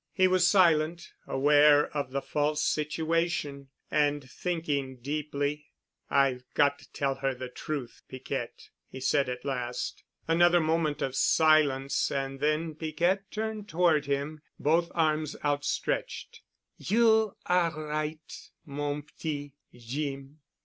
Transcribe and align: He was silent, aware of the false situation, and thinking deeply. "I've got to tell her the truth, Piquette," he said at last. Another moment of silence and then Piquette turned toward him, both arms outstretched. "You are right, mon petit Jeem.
He 0.13 0.27
was 0.27 0.47
silent, 0.47 1.11
aware 1.27 1.95
of 1.95 2.09
the 2.09 2.23
false 2.23 2.63
situation, 2.63 3.69
and 3.91 4.27
thinking 4.27 4.97
deeply. 4.97 5.67
"I've 6.09 6.43
got 6.55 6.79
to 6.79 6.91
tell 6.91 7.13
her 7.13 7.35
the 7.35 7.49
truth, 7.49 8.01
Piquette," 8.09 8.69
he 8.89 8.99
said 8.99 9.29
at 9.29 9.45
last. 9.45 10.01
Another 10.27 10.59
moment 10.59 11.03
of 11.03 11.15
silence 11.15 12.11
and 12.11 12.39
then 12.39 12.73
Piquette 12.73 13.29
turned 13.29 13.69
toward 13.69 14.07
him, 14.07 14.41
both 14.59 14.91
arms 14.95 15.35
outstretched. 15.45 16.41
"You 16.77 17.35
are 17.45 17.69
right, 17.79 18.49
mon 18.65 19.03
petit 19.03 19.53
Jeem. 19.71 20.39